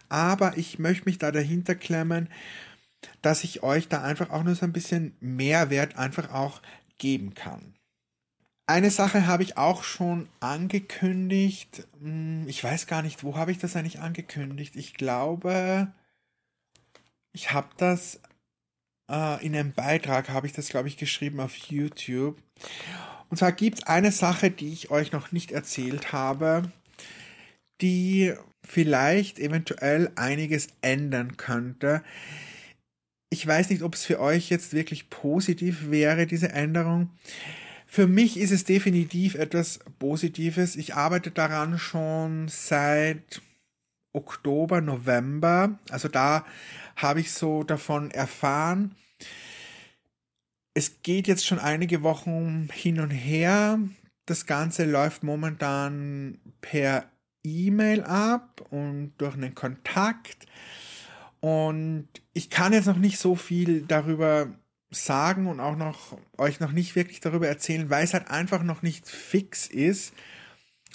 [0.07, 2.29] aber ich möchte mich da dahinter klemmen,
[3.21, 6.61] dass ich euch da einfach auch nur so ein bisschen Mehrwert einfach auch
[6.97, 7.73] geben kann.
[8.67, 11.87] Eine Sache habe ich auch schon angekündigt.
[12.01, 14.75] Hm, ich weiß gar nicht, wo habe ich das eigentlich angekündigt?
[14.75, 15.91] Ich glaube,
[17.31, 18.19] ich habe das
[19.09, 22.37] äh, in einem Beitrag, habe ich das, glaube ich, geschrieben auf YouTube.
[23.29, 26.71] Und zwar gibt es eine Sache, die ich euch noch nicht erzählt habe,
[27.81, 28.33] die
[28.65, 32.03] vielleicht eventuell einiges ändern könnte
[33.29, 37.11] ich weiß nicht, ob es für euch jetzt wirklich positiv wäre, diese Änderung.
[37.85, 40.75] Für mich ist es definitiv etwas Positives.
[40.75, 43.41] Ich arbeite daran schon seit
[44.13, 45.79] Oktober, November.
[45.89, 46.45] Also da
[46.95, 48.95] habe ich so davon erfahren.
[50.73, 53.79] Es geht jetzt schon einige Wochen hin und her.
[54.25, 57.09] Das Ganze läuft momentan per
[57.43, 60.45] E-Mail ab und durch einen Kontakt.
[61.39, 64.53] Und ich kann jetzt noch nicht so viel darüber
[64.91, 68.81] sagen und auch noch euch noch nicht wirklich darüber erzählen, weil es halt einfach noch
[68.81, 70.13] nicht fix ist.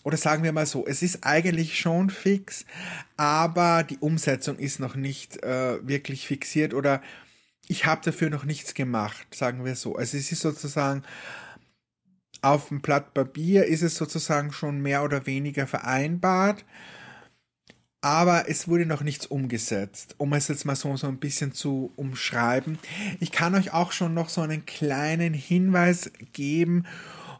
[0.03, 2.67] Oder sagen wir mal so, es ist eigentlich schon fix,
[3.17, 7.01] aber die Umsetzung ist noch nicht äh, wirklich fixiert oder
[7.69, 9.97] ich habe dafür noch nichts gemacht, sagen wir so.
[9.97, 11.03] Also es ist sozusagen
[12.43, 16.65] auf dem Blatt Papier ist es sozusagen schon mehr oder weniger vereinbart
[18.05, 21.91] aber es wurde noch nichts umgesetzt, um es jetzt mal so, so ein bisschen zu
[21.97, 22.79] umschreiben.
[23.19, 26.85] Ich kann euch auch schon noch so einen kleinen Hinweis geben.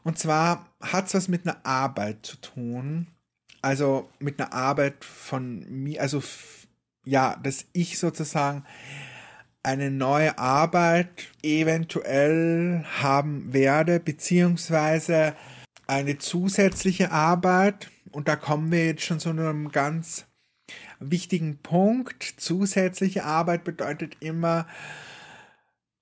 [0.05, 3.09] Und zwar hat es was mit einer Arbeit zu tun.
[3.61, 6.23] Also mit einer Arbeit von mir, also
[7.05, 8.65] ja, dass ich sozusagen
[9.65, 11.09] eine neue Arbeit
[11.43, 15.35] eventuell haben werde, beziehungsweise
[15.87, 17.91] eine zusätzliche Arbeit.
[18.13, 20.27] Und da kommen wir jetzt schon zu einem ganz
[21.01, 22.23] wichtigen Punkt.
[22.37, 24.67] Zusätzliche Arbeit bedeutet immer,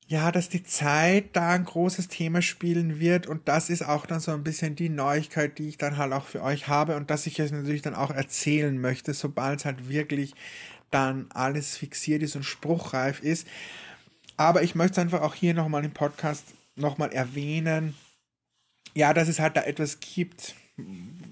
[0.09, 4.21] ja, dass die Zeit da ein großes Thema spielen wird und das ist auch dann
[4.21, 7.27] so ein bisschen die Neuigkeit, die ich dann halt auch für euch habe und dass
[7.27, 10.35] ich es natürlich dann auch erzählen möchte, sobald es halt wirklich
[10.93, 13.47] dann alles fixiert ist und spruchreif ist.
[14.37, 17.95] Aber ich möchte es einfach auch hier nochmal im Podcast nochmal erwähnen,
[18.95, 20.55] ja, dass es halt da etwas gibt,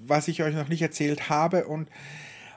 [0.07, 1.89] was ich euch noch nicht erzählt habe und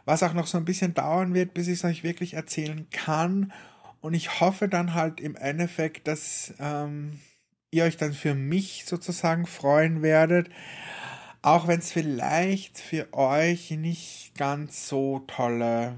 [0.06, 3.54] was auch noch so ein bisschen dauern wird, bis ich es euch wirklich erzählen kann.
[4.02, 7.20] Und ich hoffe dann halt im Endeffekt, dass ähm,
[7.72, 10.50] ihr euch dann für mich sozusagen freuen werdet.
[11.42, 15.96] Auch wenn es vielleicht für euch nicht ganz so tolle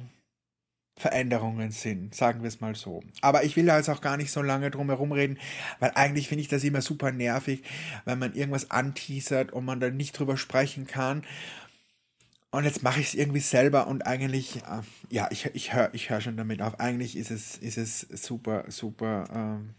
[0.97, 3.03] Veränderungen sind, sagen wir es mal so.
[3.21, 5.38] Aber ich will da jetzt auch gar nicht so lange drum herum reden,
[5.79, 7.63] weil eigentlich finde ich das immer super nervig,
[8.05, 11.23] wenn man irgendwas anteasert und man dann nicht drüber sprechen kann.
[12.51, 16.10] Und jetzt mache ich es irgendwie selber und eigentlich, äh, ja, ich, ich höre ich
[16.10, 16.79] hör schon damit auf.
[16.79, 19.75] Eigentlich ist es, ist es super, super ähm,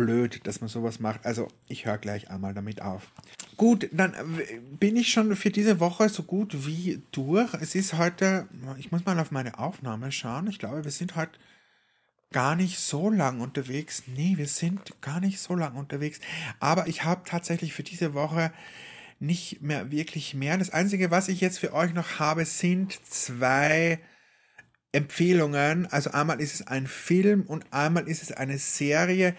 [0.00, 1.26] blöd, dass man sowas macht.
[1.26, 3.12] Also ich höre gleich einmal damit auf.
[3.58, 4.14] Gut, dann
[4.78, 7.52] bin ich schon für diese Woche so gut wie durch.
[7.60, 10.46] Es ist heute, ich muss mal auf meine Aufnahme schauen.
[10.46, 11.38] Ich glaube, wir sind heute
[12.32, 14.04] gar nicht so lang unterwegs.
[14.06, 16.18] Nee, wir sind gar nicht so lang unterwegs.
[16.60, 18.52] Aber ich habe tatsächlich für diese Woche
[19.18, 20.56] nicht mehr wirklich mehr.
[20.56, 24.00] Das Einzige, was ich jetzt für euch noch habe, sind zwei
[24.92, 25.86] Empfehlungen.
[25.86, 29.36] Also einmal ist es ein Film und einmal ist es eine Serie,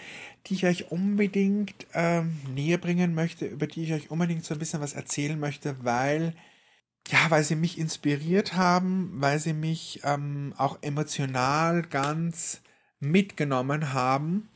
[0.47, 4.59] die ich euch unbedingt ähm, näher bringen möchte, über die ich euch unbedingt so ein
[4.59, 6.33] bisschen was erzählen möchte, weil
[7.07, 12.61] ja, weil sie mich inspiriert haben, weil sie mich ähm, auch emotional ganz
[12.99, 14.49] mitgenommen haben.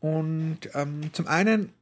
[0.00, 1.72] Und ähm, zum einen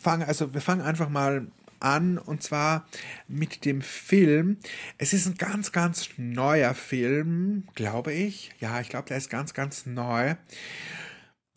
[0.00, 1.46] fangen, also wir fangen einfach mal
[1.80, 2.86] an und zwar
[3.28, 4.56] mit dem Film.
[4.98, 8.52] Es ist ein ganz, ganz neuer Film, glaube ich.
[8.58, 10.34] Ja, ich glaube, der ist ganz, ganz neu.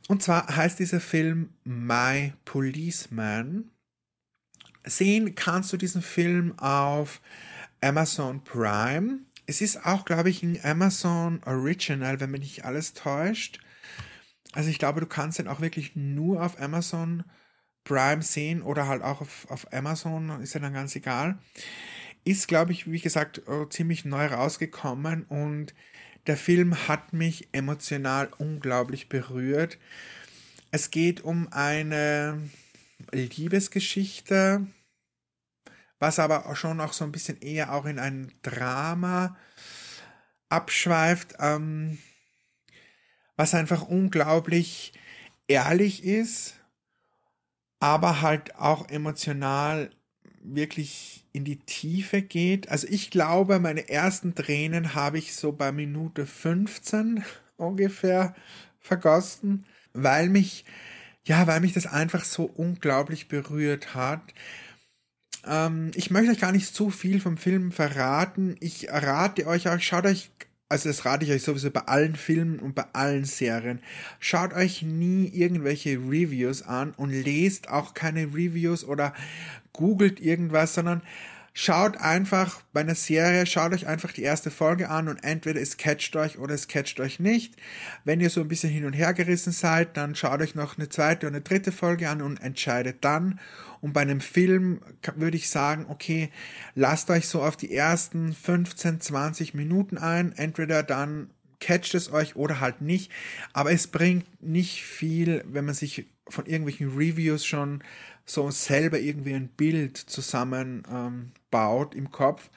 [0.08, 3.72] Und zwar heißt dieser Film My Policeman.
[4.86, 7.22] Sehen kannst du diesen Film auf
[7.82, 9.20] Amazon Prime.
[9.46, 13.60] Es ist auch, glaube ich, ein Amazon Original, wenn mich nicht alles täuscht.
[14.54, 17.24] Also ich glaube, du kannst den auch wirklich nur auf Amazon
[17.84, 21.38] Prime sehen oder halt auch auf, auf Amazon, ist ja dann ganz egal.
[22.24, 25.74] Ist, glaube ich, wie gesagt, äh, ziemlich neu rausgekommen und
[26.28, 29.78] der Film hat mich emotional unglaublich berührt.
[30.72, 32.50] Es geht um eine
[33.12, 34.68] Liebesgeschichte,
[36.00, 39.38] was aber schon auch so ein bisschen eher auch in ein Drama
[40.50, 41.98] abschweift, ähm,
[43.36, 44.94] was einfach unglaublich
[45.48, 46.58] ehrlich ist
[47.80, 49.92] aber halt auch emotional
[50.56, 52.70] wirklich in die Tiefe geht.
[52.70, 57.24] Also ich glaube, meine ersten Tränen habe ich so bei Minute 15
[57.58, 58.36] ungefähr
[58.80, 60.66] vergossen, weil mich,
[61.26, 64.22] ja, weil mich das einfach so unglaublich berührt hat.
[65.46, 68.56] Ähm, ich möchte euch gar nicht zu viel vom Film verraten.
[68.60, 70.32] Ich rate euch auch, schaut euch
[70.70, 73.80] also das rate ich euch sowieso bei allen Filmen und bei allen Serien.
[74.20, 79.14] Schaut euch nie irgendwelche Reviews an und lest auch keine Reviews oder
[79.78, 81.02] googelt irgendwas, sondern
[81.54, 85.78] schaut einfach bei einer Serie, schaut euch einfach die erste Folge an und entweder es
[85.78, 87.56] catcht euch oder es catcht euch nicht.
[88.04, 90.90] Wenn ihr so ein bisschen hin und her gerissen seid, dann schaut euch noch eine
[90.90, 93.40] zweite oder eine dritte Folge an und entscheidet dann.
[93.82, 94.82] Und bei einem Film
[95.16, 96.30] würde ich sagen, okay,
[96.76, 100.34] lasst euch so auf die ersten 15, 20 Minuten ein.
[100.34, 103.12] Entweder dann catcht es euch oder halt nicht.
[103.54, 107.84] Aber es bringt nicht viel, wenn man sich von irgendwelchen Reviews schon
[108.30, 112.50] so selber irgendwie ein Bild zusammenbaut ähm, im Kopf.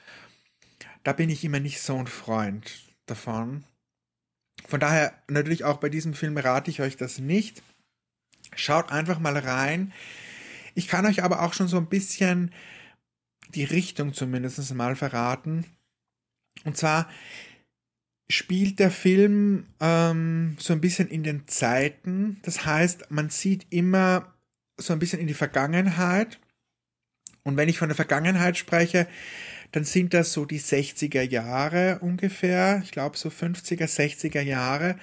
[1.03, 2.71] Da bin ich immer nicht so ein Freund
[3.05, 3.63] davon.
[4.67, 7.63] Von daher natürlich auch bei diesem Film rate ich euch das nicht.
[8.55, 9.93] Schaut einfach mal rein.
[10.75, 12.53] Ich kann euch aber auch schon so ein bisschen
[13.49, 15.65] die Richtung zumindest mal verraten.
[16.63, 17.09] Und zwar
[18.29, 22.39] spielt der Film ähm, so ein bisschen in den Zeiten.
[22.43, 24.30] Das heißt, man sieht immer
[24.81, 26.39] so ein bisschen in die Vergangenheit.
[27.43, 29.07] Und wenn ich von der Vergangenheit spreche,
[29.71, 32.81] dann sind das so die 60er Jahre ungefähr.
[32.83, 34.97] Ich glaube so 50er, 60er Jahre.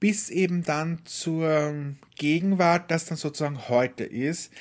[0.00, 1.74] Bis eben dann zur
[2.16, 4.52] Gegenwart, das dann sozusagen heute ist.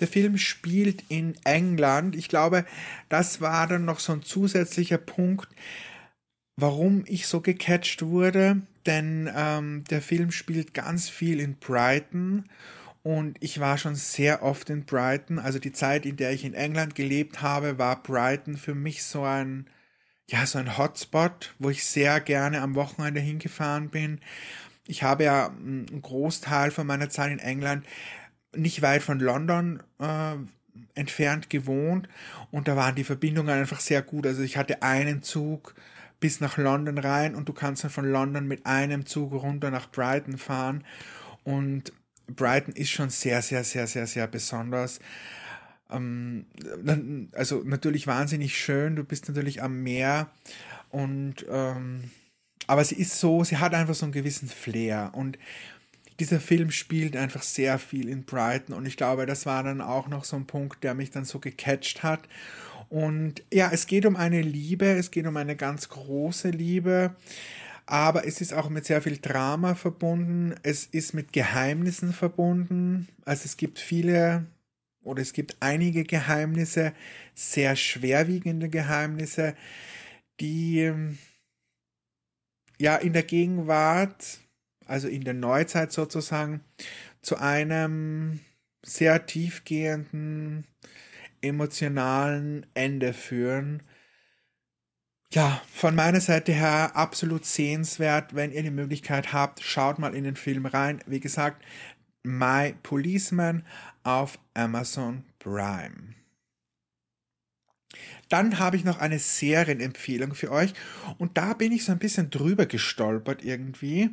[0.00, 2.16] Der Film spielt in England.
[2.16, 2.64] Ich glaube,
[3.10, 5.48] das war dann noch so ein zusätzlicher Punkt,
[6.56, 8.62] warum ich so gecatcht wurde.
[8.86, 12.46] Denn ähm, der Film spielt ganz viel in Brighton
[13.02, 15.38] und ich war schon sehr oft in Brighton.
[15.38, 19.22] Also die Zeit, in der ich in England gelebt habe, war Brighton für mich so
[19.22, 19.66] ein,
[20.28, 24.20] ja, so ein Hotspot, wo ich sehr gerne am Wochenende hingefahren bin.
[24.86, 27.86] Ich habe ja einen Großteil von meiner Zeit in England
[28.54, 30.34] nicht weit von London äh,
[30.94, 32.08] entfernt gewohnt
[32.50, 34.26] und da waren die Verbindungen einfach sehr gut.
[34.26, 35.74] Also ich hatte einen Zug
[36.18, 39.90] bis nach London rein und du kannst dann von London mit einem Zug runter nach
[39.90, 40.84] Brighton fahren
[41.44, 41.92] und
[42.34, 45.00] Brighton ist schon sehr, sehr, sehr, sehr, sehr besonders.
[45.90, 46.46] Ähm,
[47.32, 50.30] also natürlich wahnsinnig schön, du bist natürlich am Meer
[50.90, 52.10] und ähm,
[52.66, 55.38] aber sie ist so, sie hat einfach so einen gewissen Flair und
[56.20, 60.08] dieser Film spielt einfach sehr viel in Brighton und ich glaube, das war dann auch
[60.08, 62.20] noch so ein Punkt, der mich dann so gecatcht hat.
[62.90, 67.14] Und ja, es geht um eine Liebe, es geht um eine ganz große Liebe,
[67.90, 73.08] aber es ist auch mit sehr viel Drama verbunden, es ist mit Geheimnissen verbunden.
[73.24, 74.46] Also es gibt viele
[75.02, 76.92] oder es gibt einige Geheimnisse,
[77.34, 79.56] sehr schwerwiegende Geheimnisse,
[80.38, 81.18] die ähm,
[82.78, 84.38] ja in der Gegenwart,
[84.86, 86.60] also in der Neuzeit sozusagen,
[87.22, 88.38] zu einem
[88.86, 90.64] sehr tiefgehenden
[91.40, 93.82] emotionalen Ende führen.
[95.32, 98.34] Ja, von meiner Seite her absolut sehenswert.
[98.34, 101.02] Wenn ihr die Möglichkeit habt, schaut mal in den Film rein.
[101.06, 101.64] Wie gesagt,
[102.24, 103.64] My Policeman
[104.02, 106.16] auf Amazon Prime.
[108.28, 110.74] Dann habe ich noch eine Serienempfehlung für euch
[111.18, 114.10] und da bin ich so ein bisschen drüber gestolpert irgendwie.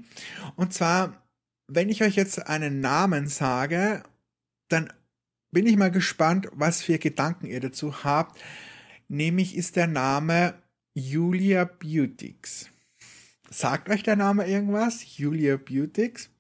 [0.56, 1.24] Und zwar,
[1.68, 4.04] wenn ich euch jetzt einen Namen sage,
[4.70, 4.94] dann
[5.52, 8.40] bin ich mal gespannt, was für Gedanken ihr dazu habt.
[9.08, 10.56] Nämlich ist der Name
[11.00, 12.72] Julia Beautix.
[13.52, 15.18] Sagt euch der Name irgendwas?
[15.18, 16.32] Julia Beautix?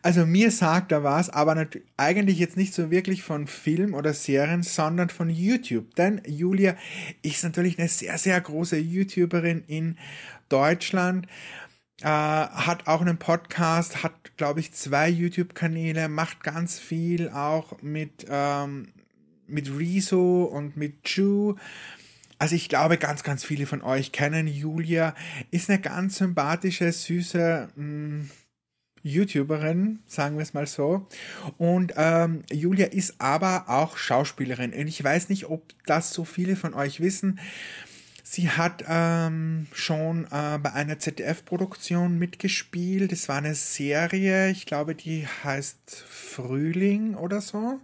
[0.00, 1.66] Also mir sagt er was, aber
[1.98, 5.94] eigentlich jetzt nicht so wirklich von Film oder Serien, sondern von YouTube.
[5.94, 6.74] Denn Julia
[7.20, 9.98] ist natürlich eine sehr, sehr große YouTuberin in
[10.48, 11.26] Deutschland.
[12.00, 18.24] Äh, hat auch einen Podcast, hat, glaube ich, zwei YouTube-Kanäle, macht ganz viel auch mit,
[18.30, 18.88] ähm,
[19.46, 21.56] mit Rezo und mit Ju.
[22.38, 25.14] Also ich glaube, ganz, ganz viele von euch kennen Julia.
[25.50, 28.30] Ist eine ganz sympathische, süße mh, mm,
[29.02, 31.06] YouTuberin, sagen wir es mal so.
[31.58, 34.72] Und ähm, Julia ist aber auch Schauspielerin.
[34.72, 37.38] Und ich weiß nicht, ob das so viele von euch wissen.
[38.24, 43.12] Sie hat ähm, schon äh, bei einer ZDF-Produktion mitgespielt.
[43.12, 47.78] Es war eine Serie, ich glaube, die heißt Frühling oder so.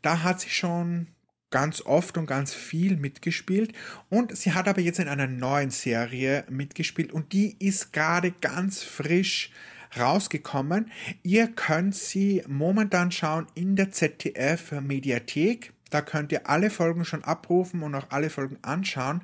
[0.00, 1.08] Da hat sie schon
[1.52, 3.72] ganz oft und ganz viel mitgespielt.
[4.10, 8.82] Und sie hat aber jetzt in einer neuen Serie mitgespielt und die ist gerade ganz
[8.82, 9.52] frisch
[9.96, 10.90] rausgekommen.
[11.22, 15.72] Ihr könnt sie momentan schauen in der ZDF Mediathek.
[15.90, 19.20] Da könnt ihr alle Folgen schon abrufen und auch alle Folgen anschauen.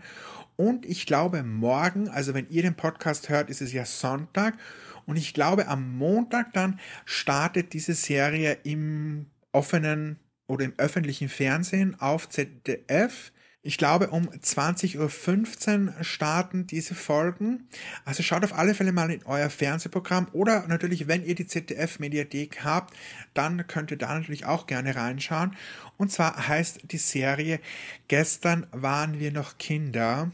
[0.57, 4.55] Und ich glaube, morgen, also wenn ihr den Podcast hört, ist es ja Sonntag.
[5.07, 10.19] Und ich glaube, am Montag dann startet diese Serie im offenen
[10.49, 13.31] oder im öffentlichen Fernsehen auf ZDF.
[13.61, 17.69] Ich glaube, um 20.15 Uhr starten diese Folgen.
[18.05, 22.65] Also schaut auf alle Fälle mal in euer Fernsehprogramm oder natürlich, wenn ihr die ZDF-Mediathek
[22.65, 22.95] habt,
[23.35, 25.55] dann könnt ihr da natürlich auch gerne reinschauen.
[25.97, 27.61] Und zwar heißt die Serie
[28.07, 30.31] Gestern waren wir noch Kinder.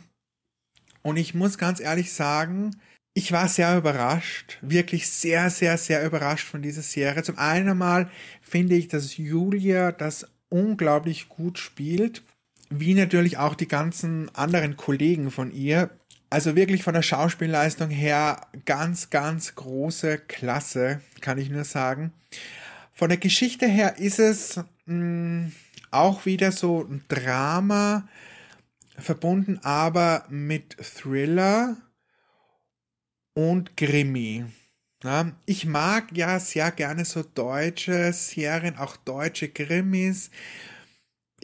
[1.02, 2.70] Und ich muss ganz ehrlich sagen,
[3.14, 7.22] ich war sehr überrascht, wirklich sehr, sehr, sehr überrascht von dieser Serie.
[7.22, 8.10] Zum einen mal
[8.42, 12.22] finde ich, dass Julia das unglaublich gut spielt
[12.70, 15.90] wie natürlich auch die ganzen anderen Kollegen von ihr.
[16.30, 22.12] Also wirklich von der Schauspielleistung her ganz, ganz große Klasse, kann ich nur sagen.
[22.92, 25.52] Von der Geschichte her ist es mh, mm,
[25.90, 28.08] auch wieder so ein Drama,
[28.98, 31.76] verbunden aber mit Thriller
[33.34, 34.44] und Krimi.
[35.02, 40.30] Ja, ich mag ja sehr gerne so deutsche Serien, auch deutsche Krimis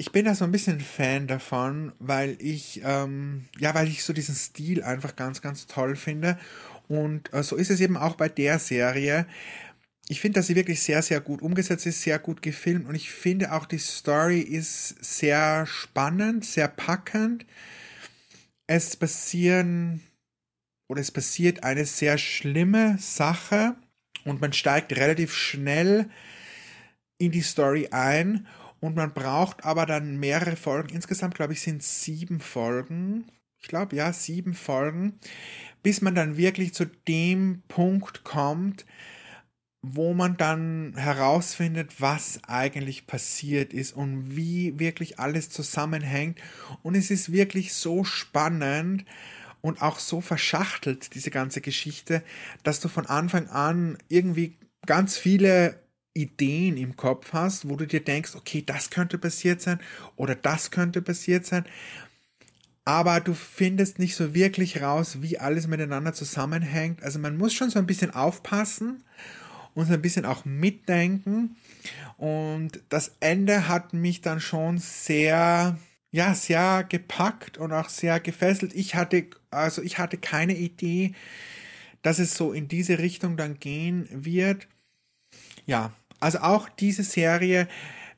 [0.00, 4.14] ich bin da so ein bisschen Fan davon, weil ich, ähm, ja, weil ich so
[4.14, 6.38] diesen Stil einfach ganz, ganz toll finde.
[6.88, 9.26] Und äh, so ist es eben auch bei der Serie.
[10.08, 13.10] Ich finde, dass sie wirklich sehr, sehr gut umgesetzt ist, sehr gut gefilmt und ich
[13.10, 17.44] finde auch die Story ist sehr spannend, sehr packend.
[18.66, 20.00] Es passieren
[20.90, 23.76] oder es passiert eine sehr schlimme Sache
[24.24, 26.10] und man steigt relativ schnell
[27.16, 28.48] in die Story ein
[28.80, 30.88] und man braucht aber dann mehrere Folgen.
[30.88, 33.30] Insgesamt, glaube ich, sind sieben Folgen.
[33.60, 35.20] Ich glaube, ja, sieben Folgen,
[35.84, 38.84] bis man dann wirklich zu dem Punkt kommt,
[39.82, 46.40] wo man dann herausfindet, was eigentlich passiert ist und wie wirklich alles zusammenhängt.
[46.82, 49.04] Und es ist wirklich so spannend
[49.60, 52.22] und auch so verschachtelt, diese ganze Geschichte,
[52.62, 54.56] dass du von Anfang an irgendwie
[54.86, 55.80] ganz viele
[56.14, 59.80] Ideen im Kopf hast, wo du dir denkst, okay, das könnte passiert sein
[60.16, 61.64] oder das könnte passiert sein,
[62.84, 67.02] aber du findest nicht so wirklich raus, wie alles miteinander zusammenhängt.
[67.02, 69.04] Also man muss schon so ein bisschen aufpassen
[69.74, 71.56] und so ein bisschen auch mitdenken.
[72.16, 75.78] Und das Ende hat mich dann schon sehr,
[76.10, 78.74] ja, sehr gepackt und auch sehr gefesselt.
[78.74, 81.14] Ich hatte, also ich hatte keine Idee,
[82.02, 84.66] dass es so in diese Richtung dann gehen wird.
[85.66, 87.68] Ja, also auch diese Serie,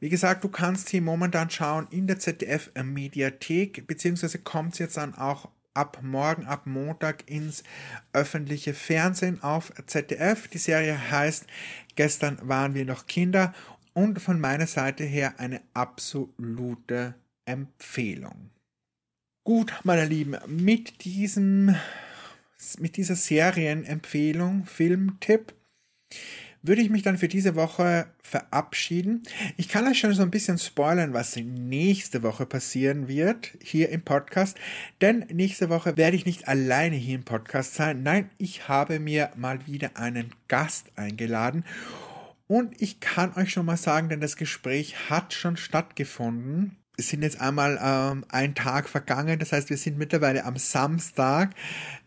[0.00, 4.96] wie gesagt, du kannst sie momentan schauen in der ZDF Mediathek, beziehungsweise kommt sie jetzt
[4.96, 7.62] dann auch ab morgen, ab Montag ins
[8.12, 10.48] öffentliche Fernsehen auf ZDF.
[10.48, 11.46] Die Serie heißt
[11.94, 13.52] Gestern waren wir noch Kinder
[13.92, 17.14] und von meiner Seite her eine absolute
[17.44, 18.50] Empfehlung.
[19.44, 21.74] Gut, meine Lieben, mit diesem
[22.78, 25.52] mit dieser Serienempfehlung, Filmtipp,
[26.62, 29.24] würde ich mich dann für diese Woche verabschieden.
[29.56, 34.02] Ich kann euch schon so ein bisschen spoilern, was nächste Woche passieren wird hier im
[34.02, 34.56] Podcast.
[35.00, 38.04] Denn nächste Woche werde ich nicht alleine hier im Podcast sein.
[38.04, 41.64] Nein, ich habe mir mal wieder einen Gast eingeladen.
[42.46, 47.40] Und ich kann euch schon mal sagen, denn das Gespräch hat schon stattgefunden sind jetzt
[47.40, 51.54] einmal ähm, ein Tag vergangen, das heißt, wir sind mittlerweile am Samstag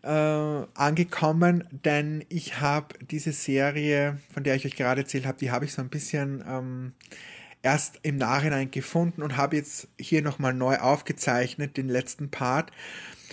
[0.02, 5.50] äh, angekommen, denn ich habe diese Serie, von der ich euch gerade erzählt habe, die
[5.50, 6.92] habe ich so ein bisschen ähm,
[7.62, 12.70] erst im Nachhinein gefunden und habe jetzt hier nochmal neu aufgezeichnet, den letzten Part.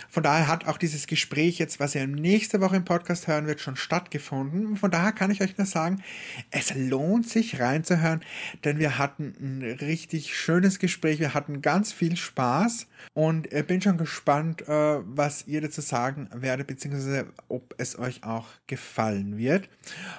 [0.09, 3.59] Von daher hat auch dieses Gespräch jetzt, was ihr nächste Woche im Podcast hören wird,
[3.59, 4.75] schon stattgefunden.
[4.77, 6.03] Von daher kann ich euch nur sagen,
[6.51, 8.21] es lohnt sich reinzuhören,
[8.63, 13.81] denn wir hatten ein richtig schönes Gespräch, wir hatten ganz viel Spaß und ich bin
[13.81, 19.69] schon gespannt, äh, was ihr dazu sagen werdet, beziehungsweise ob es euch auch gefallen wird.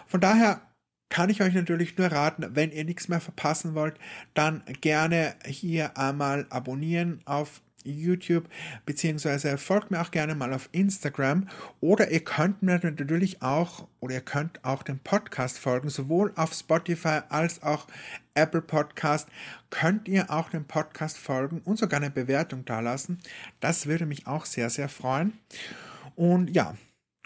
[0.07, 0.61] Von daher
[1.15, 3.95] kann ich euch natürlich nur raten, wenn ihr nichts mehr verpassen wollt,
[4.35, 8.49] dann gerne hier einmal abonnieren auf YouTube,
[8.87, 11.49] beziehungsweise folgt mir auch gerne mal auf Instagram
[11.81, 16.53] oder ihr könnt mir natürlich auch oder ihr könnt auch dem Podcast folgen, sowohl auf
[16.53, 17.87] Spotify als auch
[18.35, 19.29] Apple Podcast
[19.71, 23.21] könnt ihr auch dem Podcast folgen und sogar eine Bewertung dalassen.
[23.61, 25.39] Das würde mich auch sehr, sehr freuen.
[26.17, 26.75] Und ja,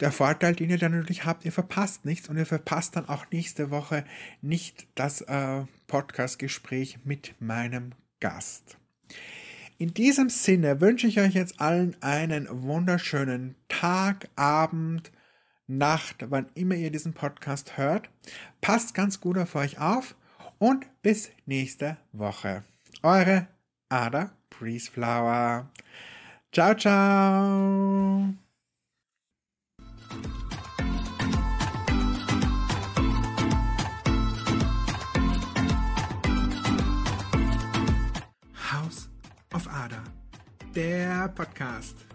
[0.01, 3.27] der Vorteil, den ihr dann natürlich habt, ihr verpasst nichts und ihr verpasst dann auch
[3.33, 4.05] nächste Woche
[4.43, 8.77] nicht das äh, Podcast-Gespräch mit meinem Gast.
[9.81, 15.13] In diesem Sinne wünsche ich euch jetzt allen einen wunderschönen Tag, Abend,
[15.69, 18.11] Nacht, wann immer ihr diesen Podcast hört.
[18.61, 20.17] Passt ganz gut auf euch auf
[20.59, 22.65] und bis nächste Woche.
[23.05, 23.47] Eure
[23.89, 25.71] Ada Priestflower.
[26.53, 28.48] Ciao, ciao.
[39.59, 40.05] Auf Ada,
[40.73, 42.08] der Podcast.